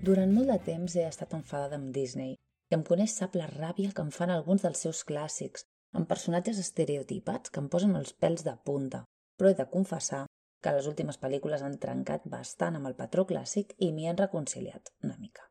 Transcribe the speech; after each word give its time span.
Durant 0.00 0.30
molt 0.32 0.48
de 0.48 0.56
temps 0.64 0.94
he 0.96 1.02
estat 1.04 1.34
enfadada 1.36 1.76
amb 1.76 1.90
Disney 1.92 2.30
i 2.32 2.76
em 2.76 2.82
coneix 2.88 3.12
sap 3.18 3.34
la 3.36 3.48
ràbia 3.50 3.90
que 3.96 4.00
em 4.00 4.12
fan 4.14 4.30
alguns 4.32 4.62
dels 4.64 4.80
seus 4.86 5.02
clàssics, 5.04 5.66
amb 5.92 6.08
personatges 6.08 6.60
estereotipats 6.62 7.52
que 7.52 7.60
em 7.60 7.68
posen 7.74 7.92
els 7.98 8.14
pèls 8.24 8.46
de 8.46 8.54
punta, 8.64 9.02
però 9.36 9.50
he 9.50 9.58
de 9.58 9.66
confessar 9.74 10.22
que 10.64 10.72
les 10.72 10.88
últimes 10.88 11.20
pel·lícules 11.20 11.64
han 11.66 11.76
trencat 11.82 12.24
bastant 12.32 12.78
amb 12.78 12.88
el 12.88 12.96
patró 12.96 13.26
clàssic 13.28 13.74
i 13.76 13.90
m'hi 13.92 14.08
han 14.08 14.22
reconciliat 14.22 14.88
una 15.04 15.18
mica. 15.20 15.44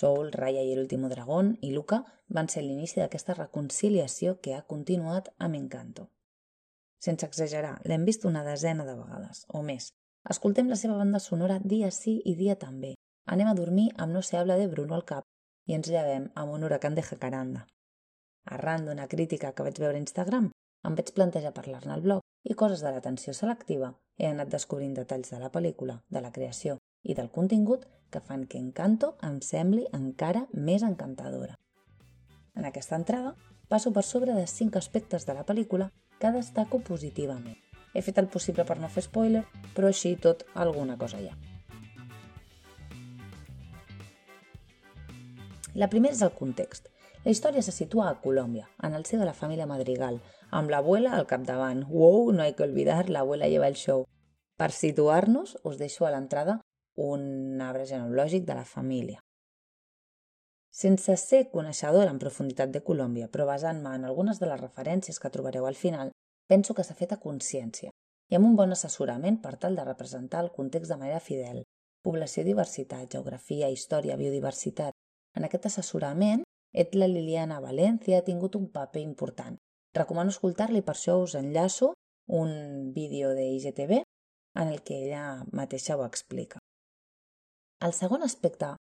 Soul, 0.00 0.32
Raya 0.32 0.64
i 0.64 0.72
l'último 0.72 1.12
dragón 1.12 1.52
i 1.60 1.74
Luca 1.76 2.00
van 2.32 2.48
ser 2.48 2.64
l'inici 2.64 3.02
d'aquesta 3.02 3.36
reconciliació 3.36 4.38
que 4.40 4.56
ha 4.56 4.64
continuat 4.72 5.28
amb 5.36 5.60
Encanto. 5.60 6.08
Sense 6.96 7.28
exagerar, 7.28 7.76
l'hem 7.84 8.08
vist 8.08 8.24
una 8.24 8.44
desena 8.48 8.88
de 8.88 8.96
vegades, 8.96 9.44
o 9.52 9.60
més. 9.60 9.92
Escoltem 10.32 10.72
la 10.72 10.80
seva 10.80 10.96
banda 10.96 11.20
sonora 11.20 11.60
dia 11.60 11.90
sí 11.92 12.22
i 12.24 12.38
dia 12.40 12.56
també. 12.56 12.94
Anem 13.26 13.48
a 13.48 13.54
dormir 13.54 13.90
amb 13.96 14.12
No 14.12 14.22
se 14.22 14.36
habla 14.36 14.56
de 14.56 14.66
Bruno 14.66 14.94
al 14.94 15.04
cap 15.04 15.24
i 15.66 15.76
ens 15.76 15.88
llevem 15.88 16.30
amb 16.34 16.52
un 16.52 16.64
huracan 16.64 16.94
de 16.94 17.04
jacaranda. 17.06 17.66
Arran 18.44 18.86
d'una 18.86 19.06
crítica 19.08 19.52
que 19.52 19.62
vaig 19.62 19.78
veure 19.78 19.96
a 19.98 20.02
Instagram, 20.02 20.50
em 20.82 20.94
vaig 20.98 21.12
plantejar 21.14 21.54
parlar-ne 21.54 21.92
al 21.94 22.02
blog 22.02 22.22
i 22.42 22.56
coses 22.58 22.82
de 22.82 22.90
l'atenció 22.90 23.34
selectiva 23.38 23.92
he 24.18 24.26
anat 24.26 24.50
descobrint 24.50 24.94
detalls 24.98 25.30
de 25.30 25.38
la 25.38 25.50
pel·lícula, 25.54 26.00
de 26.10 26.20
la 26.20 26.32
creació 26.32 26.78
i 27.02 27.14
del 27.14 27.30
contingut 27.30 27.86
que 28.10 28.20
fan 28.20 28.46
que 28.46 28.58
Encanto 28.58 29.14
em 29.28 29.40
sembli 29.40 29.86
encara 29.98 30.46
més 30.52 30.82
encantadora. 30.82 31.58
En 32.54 32.66
aquesta 32.68 32.98
entrada 32.98 33.36
passo 33.68 33.92
per 33.92 34.04
sobre 34.04 34.34
de 34.34 34.46
cinc 34.46 34.76
aspectes 34.76 35.24
de 35.26 35.38
la 35.38 35.46
pel·lícula 35.46 35.92
que 36.18 36.34
destaco 36.34 36.82
positivament. 36.90 37.56
He 37.94 38.02
fet 38.02 38.18
el 38.18 38.28
possible 38.28 38.66
per 38.68 38.78
no 38.80 38.90
fer 38.92 39.06
spoiler, 39.06 39.46
però 39.76 39.88
així 39.88 40.16
tot 40.16 40.44
alguna 40.54 40.98
cosa 40.98 41.20
hi 41.20 41.30
ha. 41.30 41.51
La 45.74 45.88
primera 45.88 46.12
és 46.12 46.20
el 46.20 46.34
context. 46.36 46.90
La 47.24 47.32
història 47.32 47.62
se 47.64 47.72
situa 47.72 48.10
a 48.10 48.18
Colòmbia, 48.20 48.66
en 48.84 48.92
el 48.92 49.06
si 49.08 49.16
de 49.16 49.24
la 49.24 49.32
família 49.32 49.64
Madrigal, 49.66 50.18
amb 50.50 50.68
l'abuela 50.68 51.14
al 51.16 51.26
capdavant. 51.26 51.86
Wow, 51.88 52.32
no 52.32 52.42
hay 52.42 52.52
que 52.52 52.64
olvidar, 52.64 53.08
l'abuela 53.08 53.48
lleva 53.48 53.68
el 53.68 53.78
show. 53.80 54.04
Per 54.60 54.70
situar-nos, 54.70 55.56
us 55.64 55.78
deixo 55.80 56.04
a 56.04 56.10
l'entrada 56.12 56.58
un 57.00 57.62
arbre 57.64 57.86
genealògic 57.88 58.44
de 58.44 58.58
la 58.58 58.66
família. 58.68 59.22
Sense 60.72 61.16
ser 61.16 61.48
coneixedora 61.54 62.12
en 62.12 62.20
profunditat 62.20 62.68
de 62.72 62.84
Colòmbia, 62.84 63.30
però 63.32 63.48
basant-me 63.48 63.94
en 63.96 64.04
algunes 64.04 64.40
de 64.40 64.48
les 64.50 64.60
referències 64.60 65.18
que 65.20 65.32
trobareu 65.32 65.66
al 65.66 65.76
final, 65.76 66.12
penso 66.48 66.74
que 66.74 66.84
s'ha 66.84 66.96
fet 66.98 67.16
a 67.16 67.20
consciència 67.20 67.92
i 68.28 68.36
amb 68.36 68.48
un 68.48 68.56
bon 68.56 68.72
assessorament 68.72 69.40
per 69.40 69.56
tal 69.60 69.76
de 69.76 69.84
representar 69.84 70.44
el 70.44 70.52
context 70.52 70.92
de 70.92 71.00
manera 71.00 71.20
fidel. 71.20 71.64
Població, 72.04 72.44
diversitat, 72.44 73.08
geografia, 73.12 73.68
història, 73.68 74.16
biodiversitat. 74.16 74.91
En 75.36 75.46
aquest 75.46 75.68
assessorament, 75.70 76.42
Etla 76.72 77.08
Liliana 77.08 77.60
València 77.60 78.18
ha 78.18 78.26
tingut 78.26 78.56
un 78.56 78.68
paper 78.72 79.02
important. 79.04 79.58
Recomano 79.96 80.32
escoltar-li, 80.32 80.80
per 80.80 80.94
això 80.94 81.18
us 81.20 81.34
enllaço 81.36 81.92
un 82.32 82.92
vídeo 82.94 83.34
de 83.36 83.44
IGTV 83.56 84.02
en 84.54 84.68
el 84.68 84.80
que 84.82 84.96
ella 85.04 85.44
mateixa 85.52 85.96
ho 85.96 86.04
explica. 86.06 86.60
El 87.80 87.92
segon 87.92 88.22
aspecte 88.22 88.74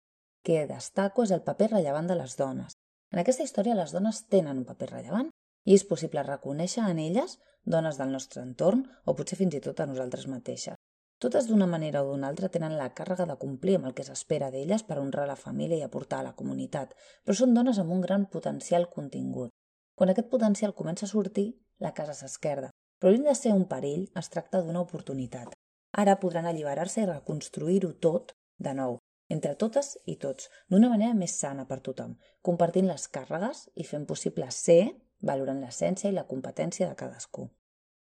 que 0.47 0.67
destaco 0.71 1.25
és 1.27 1.35
el 1.35 1.43
paper 1.47 1.71
rellevant 1.75 2.09
de 2.11 2.17
les 2.19 2.37
dones. 2.39 2.77
En 3.11 3.23
aquesta 3.23 3.45
història 3.47 3.79
les 3.79 3.93
dones 3.97 4.25
tenen 4.31 4.63
un 4.63 4.67
paper 4.69 4.91
rellevant 4.93 5.31
i 5.67 5.75
és 5.77 5.87
possible 5.89 6.23
reconèixer 6.27 6.85
en 6.87 7.01
elles 7.03 7.39
dones 7.67 7.99
del 8.01 8.13
nostre 8.15 8.43
entorn 8.43 8.87
o 9.05 9.17
potser 9.19 9.39
fins 9.41 9.57
i 9.59 9.63
tot 9.65 9.81
a 9.81 9.89
nosaltres 9.91 10.29
mateixes. 10.31 10.80
Totes 11.21 11.51
d'una 11.51 11.67
manera 11.69 12.01
o 12.01 12.07
d'una 12.09 12.29
altra 12.33 12.49
tenen 12.49 12.79
la 12.81 12.87
càrrega 12.97 13.27
de 13.29 13.35
complir 13.41 13.75
amb 13.77 13.91
el 13.91 13.95
que 13.97 14.05
s'espera 14.07 14.47
d'elles 14.53 14.85
per 14.89 14.97
honrar 14.99 15.27
la 15.29 15.37
família 15.37 15.77
i 15.77 15.83
aportar 15.85 16.23
a 16.23 16.27
la 16.31 16.37
comunitat, 16.39 16.95
però 17.25 17.35
són 17.37 17.53
dones 17.53 17.81
amb 17.83 17.93
un 17.93 18.01
gran 18.01 18.25
potencial 18.37 18.87
contingut. 18.95 19.53
Quan 19.95 20.09
aquest 20.09 20.31
potencial 20.33 20.73
comença 20.79 21.05
a 21.05 21.11
sortir, 21.11 21.51
la 21.79 21.93
casa 21.93 22.15
s'esquerda, 22.17 22.71
però 22.97 23.13
lluny 23.13 23.29
de 23.29 23.35
ser 23.37 23.53
un 23.53 23.67
perill, 23.69 24.07
es 24.17 24.33
tracta 24.33 24.63
d'una 24.65 24.81
oportunitat. 24.81 25.53
Ara 25.93 26.17
podran 26.23 26.49
alliberar-se 26.49 27.05
i 27.05 27.11
reconstruir-ho 27.11 27.93
tot 28.01 28.33
de 28.57 28.73
nou, 28.81 28.97
entre 29.29 29.53
totes 29.61 29.99
i 30.09 30.17
tots, 30.25 30.49
d'una 30.73 30.89
manera 30.89 31.13
més 31.21 31.37
sana 31.37 31.69
per 31.69 31.83
tothom, 31.85 32.17
compartint 32.41 32.89
les 32.89 33.07
càrregues 33.13 33.67
i 33.77 33.85
fent 33.85 34.09
possible 34.09 34.49
ser, 34.57 34.95
valorant 35.21 35.61
l'essència 35.61 36.09
i 36.09 36.17
la 36.17 36.25
competència 36.25 36.89
de 36.89 36.97
cadascú. 36.97 37.51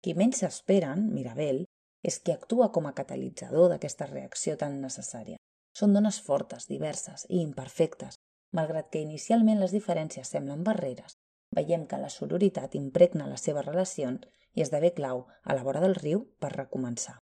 Qui 0.00 0.16
menys 0.16 0.40
s'esperen, 0.40 1.10
Mirabel, 1.12 1.66
és 2.04 2.20
qui 2.20 2.34
actua 2.34 2.70
com 2.72 2.86
a 2.86 2.94
catalitzador 2.98 3.70
d'aquesta 3.72 4.06
reacció 4.10 4.58
tan 4.60 4.80
necessària. 4.82 5.40
Són 5.74 5.96
dones 5.96 6.20
fortes, 6.22 6.68
diverses 6.70 7.26
i 7.28 7.40
imperfectes. 7.42 8.18
Malgrat 8.54 8.90
que 8.92 9.02
inicialment 9.02 9.58
les 9.58 9.72
diferències 9.74 10.30
semblen 10.30 10.62
barreres, 10.66 11.16
veiem 11.56 11.88
que 11.90 11.98
la 11.98 12.12
sororitat 12.12 12.76
impregna 12.78 13.26
les 13.30 13.42
seves 13.48 13.66
relacions 13.66 14.28
i 14.54 14.62
esdevé 14.62 14.92
clau 14.94 15.24
a 15.42 15.56
la 15.56 15.64
vora 15.66 15.82
del 15.82 15.96
riu 15.98 16.22
per 16.38 16.52
recomençar. 16.54 17.16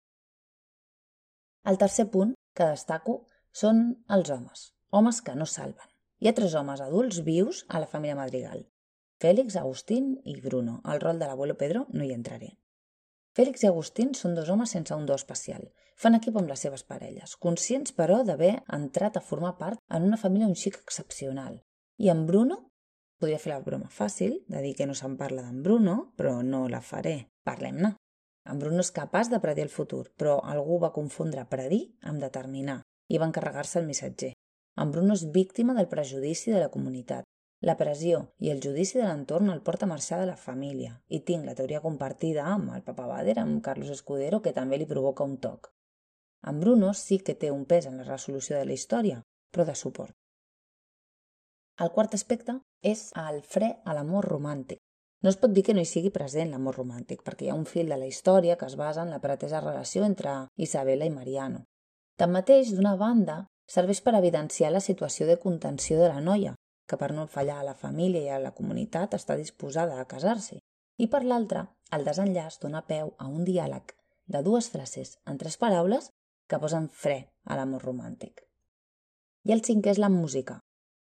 El 1.70 1.78
tercer 1.78 2.08
punt 2.10 2.34
que 2.56 2.72
destaco 2.72 3.20
són 3.62 3.82
els 4.16 4.30
homes, 4.32 4.70
homes 4.90 5.20
que 5.22 5.36
no 5.36 5.46
salven. 5.46 5.86
Hi 6.20 6.28
ha 6.28 6.36
tres 6.36 6.56
homes 6.58 6.80
adults 6.84 7.20
vius 7.26 7.64
a 7.68 7.80
la 7.82 7.88
família 7.90 8.18
Madrigal. 8.18 8.64
Fèlix, 9.20 9.56
Agustín 9.60 10.14
i 10.24 10.40
Bruno. 10.40 10.80
Al 10.84 11.00
rol 11.00 11.20
de 11.20 11.28
l'abuelo 11.28 11.56
Pedro 11.60 11.86
no 11.92 12.04
hi 12.04 12.12
entraré. 12.16 12.54
Fèlix 13.38 13.62
i 13.62 13.68
Agustín 13.68 14.10
són 14.18 14.34
dos 14.34 14.48
homes 14.50 14.72
sense 14.74 14.96
un 14.96 15.04
do 15.06 15.14
especial. 15.14 15.68
Fan 16.00 16.16
equip 16.16 16.38
amb 16.40 16.48
les 16.50 16.64
seves 16.64 16.82
parelles, 16.82 17.36
conscients, 17.38 17.92
però, 17.94 18.24
d'haver 18.26 18.56
entrat 18.74 19.18
a 19.18 19.22
formar 19.22 19.52
part 19.60 19.78
en 19.88 20.06
una 20.08 20.18
família 20.18 20.48
un 20.50 20.56
xic 20.58 20.80
excepcional. 20.80 21.60
I 22.02 22.10
en 22.10 22.24
Bruno 22.26 22.58
podria 23.20 23.38
fer 23.38 23.52
la 23.52 23.60
broma 23.62 23.90
fàcil 23.92 24.38
de 24.48 24.62
dir 24.64 24.74
que 24.74 24.88
no 24.88 24.96
se'n 24.98 25.14
parla 25.20 25.44
d'en 25.46 25.62
Bruno, 25.62 26.12
però 26.16 26.40
no 26.42 26.66
la 26.72 26.80
faré. 26.80 27.28
Parlem-ne. 27.46 27.92
En 28.50 28.58
Bruno 28.58 28.82
és 28.82 28.90
capaç 28.96 29.30
de 29.30 29.38
predir 29.38 29.66
el 29.68 29.74
futur, 29.74 30.06
però 30.16 30.38
algú 30.42 30.80
va 30.82 30.94
confondre 30.96 31.46
predir 31.50 31.82
amb 32.02 32.22
determinar 32.24 32.80
i 33.12 33.18
va 33.20 33.28
encarregar-se 33.28 33.78
el 33.78 33.86
missatger. 33.86 34.32
En 34.80 34.90
Bruno 34.90 35.14
és 35.14 35.28
víctima 35.30 35.76
del 35.76 35.90
prejudici 35.92 36.50
de 36.50 36.64
la 36.64 36.72
comunitat. 36.72 37.26
La 37.60 37.76
pressió 37.76 38.20
i 38.40 38.48
el 38.48 38.60
judici 38.64 38.96
de 38.96 39.04
l'entorn 39.04 39.50
el 39.52 39.60
porta 39.60 39.84
a 39.84 39.88
marxar 39.88 40.18
de 40.20 40.28
la 40.30 40.36
família 40.42 40.94
i 41.12 41.18
tinc 41.30 41.44
la 41.44 41.54
teoria 41.56 41.82
compartida 41.84 42.46
amb 42.48 42.70
el 42.72 42.84
papa 42.86 43.04
Bader, 43.10 43.34
amb 43.42 43.60
Carlos 43.66 43.90
Escudero, 43.92 44.38
que 44.40 44.54
també 44.56 44.78
li 44.80 44.86
provoca 44.88 45.26
un 45.28 45.36
toc. 45.36 45.68
En 46.48 46.60
Bruno 46.60 46.94
sí 46.94 47.18
que 47.18 47.34
té 47.34 47.50
un 47.52 47.66
pes 47.68 47.84
en 47.90 47.98
la 48.00 48.06
resolució 48.06 48.56
de 48.56 48.64
la 48.64 48.72
història, 48.72 49.20
però 49.52 49.66
de 49.68 49.74
suport. 49.76 50.16
El 51.84 51.92
quart 51.92 52.16
aspecte 52.16 52.54
és 52.80 53.10
el 53.16 53.42
fre 53.44 53.68
a 53.84 53.96
l'amor 53.96 54.30
romàntic. 54.32 54.80
No 55.20 55.28
es 55.28 55.36
pot 55.36 55.52
dir 55.52 55.66
que 55.66 55.76
no 55.76 55.84
hi 55.84 55.90
sigui 55.90 56.08
present 56.14 56.48
l'amor 56.54 56.78
romàntic, 56.80 57.20
perquè 57.26 57.44
hi 57.44 57.52
ha 57.52 57.58
un 57.58 57.68
fil 57.68 57.92
de 57.92 58.00
la 58.00 58.08
història 58.08 58.56
que 58.56 58.70
es 58.72 58.78
basa 58.80 59.04
en 59.04 59.12
la 59.12 59.20
pretesa 59.20 59.60
relació 59.60 60.08
entre 60.08 60.38
Isabela 60.56 61.04
i 61.04 61.12
Mariano. 61.12 61.66
Tanmateix, 62.16 62.72
d'una 62.72 62.96
banda, 62.96 63.36
serveix 63.68 64.00
per 64.00 64.16
evidenciar 64.16 64.72
la 64.72 64.80
situació 64.80 65.28
de 65.28 65.36
contenció 65.44 66.00
de 66.00 66.08
la 66.08 66.24
noia, 66.24 66.54
que 66.90 66.98
per 66.98 67.12
no 67.14 67.28
fallar 67.30 67.60
a 67.60 67.66
la 67.68 67.78
família 67.78 68.22
i 68.26 68.32
a 68.34 68.42
la 68.42 68.54
comunitat 68.56 69.14
està 69.14 69.36
disposada 69.38 70.00
a 70.00 70.06
casar-se, 70.10 70.58
i 70.98 71.06
per 71.12 71.22
l'altra, 71.24 71.64
el 71.96 72.04
desenllaç 72.06 72.58
dona 72.62 72.82
peu 72.86 73.14
a 73.18 73.28
un 73.28 73.44
diàleg 73.46 73.94
de 74.34 74.42
dues 74.46 74.68
frases 74.74 75.16
en 75.30 75.38
tres 75.38 75.56
paraules 75.62 76.10
que 76.50 76.58
posen 76.62 76.88
fre 77.02 77.20
a 77.46 77.56
l'amor 77.58 77.86
romàntic. 77.86 78.42
I 79.46 79.54
el 79.56 79.62
cinquè 79.66 79.94
és 79.94 80.02
la 80.02 80.10
música. 80.12 80.58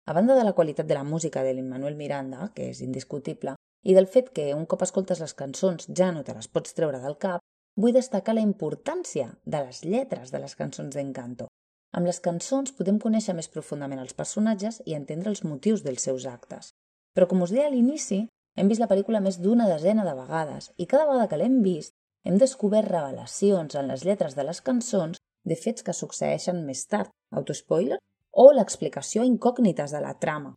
A 0.08 0.14
banda 0.16 0.34
de 0.36 0.44
la 0.44 0.54
qualitat 0.58 0.88
de 0.88 0.96
la 0.98 1.04
música 1.04 1.42
de 1.44 1.54
l'Immanuel 1.54 1.96
Miranda, 1.96 2.50
que 2.54 2.68
és 2.72 2.82
indiscutible, 2.84 3.54
i 3.84 3.94
del 3.94 4.08
fet 4.10 4.32
que 4.34 4.50
un 4.54 4.66
cop 4.66 4.82
escoltes 4.84 5.22
les 5.22 5.34
cançons 5.38 5.88
ja 6.00 6.10
no 6.12 6.24
te 6.24 6.34
les 6.36 6.48
pots 6.48 6.74
treure 6.76 7.00
del 7.02 7.16
cap, 7.22 7.44
vull 7.78 7.94
destacar 7.94 8.34
la 8.34 8.44
importància 8.44 9.30
de 9.44 9.62
les 9.66 9.84
lletres 9.84 10.34
de 10.34 10.42
les 10.42 10.56
cançons 10.58 10.94
d'Encanto. 10.94 11.46
Amb 11.96 12.06
les 12.06 12.20
cançons 12.24 12.74
podem 12.78 12.98
conèixer 13.02 13.34
més 13.36 13.48
profundament 13.52 14.02
els 14.02 14.16
personatges 14.18 14.82
i 14.84 14.96
entendre 14.98 15.32
els 15.32 15.44
motius 15.44 15.84
dels 15.86 16.04
seus 16.08 16.26
actes. 16.26 16.74
Però 17.14 17.28
com 17.30 17.42
us 17.46 17.54
deia 17.54 17.68
a 17.70 17.72
l'inici, 17.72 18.20
hem 18.56 18.68
vist 18.68 18.82
la 18.82 18.90
pel·lícula 18.90 19.22
més 19.24 19.40
d'una 19.40 19.68
desena 19.70 20.04
de 20.04 20.14
vegades 20.18 20.70
i 20.76 20.86
cada 20.86 21.08
vegada 21.08 21.30
que 21.30 21.40
l'hem 21.40 21.58
vist 21.64 21.94
hem 22.24 22.36
descobert 22.38 22.90
revelacions 22.92 23.78
en 23.78 23.88
les 23.88 24.04
lletres 24.04 24.36
de 24.36 24.44
les 24.44 24.60
cançons 24.60 25.18
de 25.48 25.56
fets 25.56 25.86
que 25.86 25.96
succeeixen 25.96 26.64
més 26.66 26.84
tard, 26.86 27.14
autospoiler, 27.32 27.98
o 28.32 28.50
l'explicació 28.52 29.24
incògnites 29.24 29.94
de 29.94 30.02
la 30.04 30.16
trama, 30.20 30.56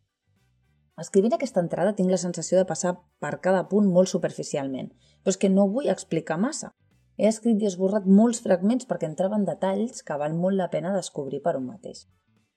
Escrivint 1.02 1.34
aquesta 1.34 1.62
entrada 1.64 1.94
tinc 1.98 2.12
la 2.12 2.20
sensació 2.22 2.60
de 2.60 2.68
passar 2.70 2.92
per 3.24 3.40
cada 3.46 3.64
punt 3.72 3.88
molt 3.96 4.12
superficialment, 4.12 4.92
però 5.24 5.34
és 5.34 5.40
que 5.42 5.50
no 5.50 5.70
vull 5.72 5.90
explicar 5.94 6.38
massa. 6.42 6.72
He 7.22 7.28
escrit 7.30 7.62
i 7.62 7.68
esborrat 7.70 8.08
molts 8.10 8.40
fragments 8.42 8.88
perquè 8.90 9.06
entraven 9.06 9.44
detalls 9.46 10.00
que 10.06 10.16
val 10.18 10.34
molt 10.34 10.58
la 10.58 10.72
pena 10.74 10.94
descobrir 10.96 11.40
per 11.46 11.52
un 11.60 11.68
mateix. 11.68 12.08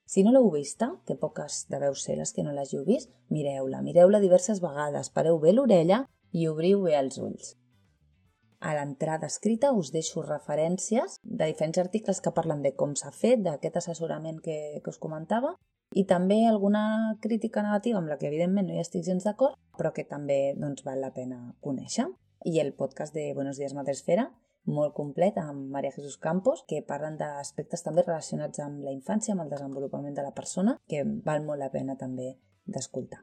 Si 0.09 0.23
no 0.25 0.33
l'heu 0.33 0.49
vista, 0.55 0.89
que 1.05 1.17
poques 1.21 1.67
deveu 1.69 1.93
ser 2.01 2.17
les 2.17 2.33
que 2.33 2.45
no 2.47 2.55
l'hàgiu 2.57 2.81
vist, 2.87 3.11
mireu-la, 3.29 3.83
mireu-la 3.85 4.23
diverses 4.25 4.63
vegades, 4.65 5.13
pareu 5.13 5.37
bé 5.43 5.53
l'orella 5.53 6.01
i 6.33 6.49
obriu 6.49 6.81
bé 6.87 6.97
els 6.97 7.21
ulls. 7.21 7.53
A 8.65 8.73
l'entrada 8.79 9.29
escrita 9.29 9.75
us 9.77 9.93
deixo 9.93 10.25
referències 10.25 11.21
de 11.21 11.53
diferents 11.53 11.85
articles 11.85 12.25
que 12.25 12.33
parlen 12.33 12.65
de 12.65 12.73
com 12.73 12.97
s'ha 12.97 13.13
fet, 13.13 13.45
d'aquest 13.45 13.77
assessorament 13.83 14.41
que, 14.41 14.59
que 14.81 14.97
us 14.97 15.01
comentava, 15.07 15.53
i 15.93 16.09
també 16.09 16.47
alguna 16.49 16.87
crítica 17.21 17.69
negativa 17.69 18.01
amb 18.01 18.09
la 18.09 18.17
que 18.17 18.33
evidentment 18.33 18.73
no 18.73 18.79
hi 18.79 18.81
estic 18.81 19.05
gens 19.05 19.29
d'acord, 19.29 19.61
però 19.77 19.93
que 19.93 20.09
també 20.09 20.55
doncs, 20.57 20.89
val 20.89 21.05
la 21.05 21.13
pena 21.13 21.51
conèixer. 21.61 22.09
I 22.47 22.61
el 22.61 22.75
podcast 22.75 23.15
de 23.15 23.33
Buenos 23.33 23.57
Días 23.57 23.73
Madresfera, 23.73 24.27
molt 24.69 24.93
complet 24.93 25.39
amb 25.41 25.71
Maria 25.73 25.95
Jesús 25.95 26.19
Campos, 26.21 26.61
que 26.69 26.83
parlen 26.85 27.17
d'aspectes 27.17 27.81
també 27.87 28.03
relacionats 28.05 28.61
amb 28.61 28.83
la 28.85 28.93
infància, 28.93 29.33
amb 29.33 29.47
el 29.47 29.53
desenvolupament 29.55 30.13
de 30.13 30.27
la 30.27 30.35
persona, 30.37 30.75
que 30.85 31.01
val 31.25 31.41
molt 31.47 31.65
la 31.65 31.71
pena 31.73 31.97
també 31.97 32.35
d'escoltar. 32.69 33.23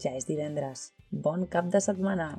Ja 0.00 0.14
és 0.16 0.24
divendres. 0.24 0.94
Bon 1.12 1.44
cap 1.52 1.68
de 1.68 1.84
setmana! 1.84 2.30